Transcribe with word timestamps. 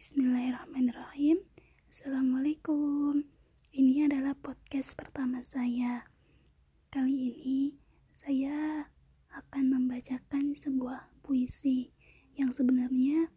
Bismillahirrahmanirrahim. 0.00 1.44
Assalamualaikum. 1.92 3.20
Ini 3.68 4.08
adalah 4.08 4.32
podcast 4.32 4.96
pertama 4.96 5.44
saya. 5.44 6.08
Kali 6.88 7.12
ini 7.12 7.76
saya 8.16 8.88
akan 9.28 9.76
membacakan 9.76 10.56
sebuah 10.56 11.12
puisi 11.20 11.92
yang 12.32 12.48
sebenarnya 12.48 13.28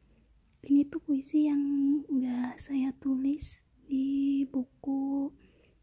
ini 0.63 0.87
tuh 0.87 1.03
puisi 1.03 1.51
yang 1.51 1.59
udah 2.07 2.55
saya 2.55 2.95
tulis 2.95 3.67
di 3.83 4.47
buku 4.47 5.35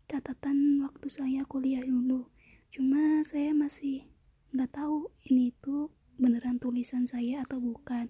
catatan 0.09 0.81
waktu 0.81 1.13
saya 1.13 1.45
kuliah 1.45 1.85
dulu. 1.85 2.33
Cuma 2.73 3.21
saya 3.21 3.53
masih 3.53 4.09
nggak 4.57 4.81
tahu 4.81 5.13
ini 5.29 5.53
tuh 5.61 5.93
beneran 6.17 6.57
tulisan 6.57 7.05
saya 7.05 7.45
atau 7.45 7.61
bukan 7.61 8.09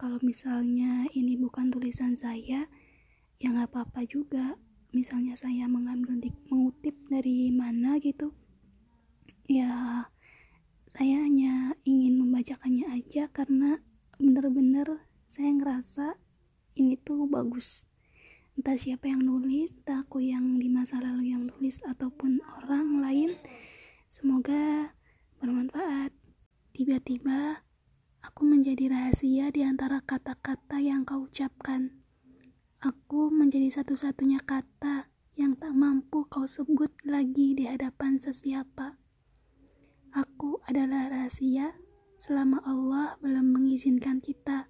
kalau 0.00 0.16
misalnya 0.24 1.04
ini 1.12 1.36
bukan 1.36 1.49
tulisan 1.90 2.14
saya 2.14 2.70
ya 3.42 3.50
nggak 3.50 3.74
apa-apa 3.74 4.06
juga. 4.06 4.54
Misalnya 4.94 5.34
saya 5.34 5.66
mengambil 5.66 6.22
mengutip 6.46 6.94
dari 7.10 7.50
mana 7.50 7.98
gitu 7.98 8.30
ya 9.50 10.06
saya 10.94 11.26
hanya 11.26 11.74
ingin 11.82 12.22
membacakannya 12.22 12.86
aja 12.94 13.26
karena 13.34 13.82
bener-bener 14.22 15.02
saya 15.26 15.50
ngerasa 15.50 16.14
ini 16.78 16.94
tuh 16.94 17.26
bagus. 17.26 17.90
Entah 18.54 18.78
siapa 18.78 19.10
yang 19.10 19.26
nulis 19.26 19.74
entah 19.82 20.06
aku 20.06 20.22
yang 20.22 20.62
di 20.62 20.70
masa 20.70 21.02
lalu 21.02 21.34
yang 21.34 21.42
nulis 21.42 21.82
ataupun 21.82 22.38
orang 22.62 23.02
lain 23.02 23.34
semoga 24.06 24.94
bermanfaat. 25.42 26.14
Tiba-tiba 26.70 27.66
Aku 28.20 28.44
menjadi 28.44 28.92
rahasia 28.92 29.48
di 29.48 29.64
antara 29.64 30.04
kata-kata 30.04 30.76
yang 30.76 31.08
kau 31.08 31.24
ucapkan. 31.24 31.96
Aku 32.84 33.32
menjadi 33.32 33.80
satu-satunya 33.80 34.44
kata 34.44 35.08
yang 35.40 35.56
tak 35.56 35.72
mampu 35.72 36.28
kau 36.28 36.44
sebut 36.44 36.92
lagi 37.08 37.56
di 37.56 37.64
hadapan 37.64 38.20
sesiapa. 38.20 39.00
Aku 40.12 40.60
adalah 40.68 41.08
rahasia 41.08 41.80
selama 42.20 42.60
Allah 42.68 43.16
belum 43.24 43.56
mengizinkan 43.56 44.20
kita. 44.20 44.68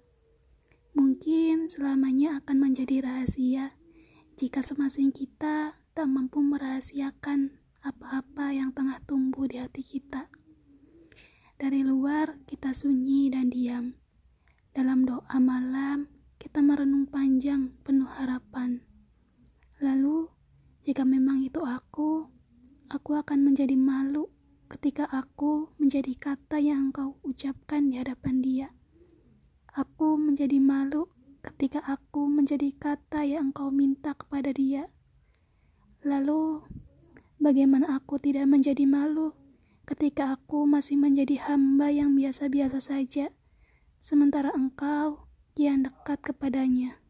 Mungkin 0.95 1.67
selamanya 1.67 2.39
akan 2.39 2.71
menjadi 2.71 3.03
rahasia 3.03 3.75
jika 4.39 4.63
semasing 4.63 5.11
kita 5.11 5.75
tak 5.91 6.07
mampu 6.07 6.39
merahasiakan 6.39 7.59
apa-apa 7.83 8.55
yang 8.55 8.71
tengah 8.71 9.03
tumbuh 9.03 9.43
di 9.43 9.59
hati 9.59 9.83
kita. 9.83 10.31
Dari 11.61 11.85
luar 11.85 12.41
kita 12.49 12.73
sunyi 12.73 13.29
dan 13.29 13.53
diam. 13.53 13.93
Dalam 14.73 15.05
doa 15.05 15.37
malam 15.37 16.09
kita 16.41 16.57
merenung 16.57 17.05
panjang 17.05 17.77
penuh 17.85 18.09
harapan. 18.09 18.81
Lalu, 19.77 20.25
jika 20.89 21.05
memang 21.05 21.45
itu 21.45 21.61
aku, 21.61 22.25
aku 22.89 23.11
akan 23.13 23.45
menjadi 23.45 23.77
malu 23.77 24.33
ketika 24.73 25.05
aku 25.13 25.69
menjadi 25.77 26.17
kata 26.17 26.57
yang 26.57 26.89
engkau 26.89 27.21
ucapkan 27.21 27.93
di 27.93 28.01
hadapan 28.01 28.41
dia. 28.41 28.73
Aku 29.77 30.17
menjadi 30.17 30.57
malu 30.57 31.13
ketika 31.45 31.85
aku 31.85 32.25
menjadi 32.25 32.73
kata 32.73 33.21
yang 33.21 33.53
engkau 33.53 33.69
minta 33.69 34.17
kepada 34.17 34.49
dia. 34.49 34.89
Lalu, 36.01 36.65
bagaimana 37.37 38.01
aku 38.01 38.17
tidak 38.17 38.49
menjadi 38.49 38.89
malu 38.89 39.37
ketika 39.91 40.39
aku 40.39 40.63
masih 40.63 40.95
menjadi 40.95 41.51
hamba 41.51 41.91
yang 41.91 42.15
biasa-biasa 42.15 42.79
saja, 42.79 43.27
sementara 43.99 44.55
engkau 44.55 45.27
kian 45.51 45.83
dekat 45.83 46.23
kepadanya. 46.23 47.00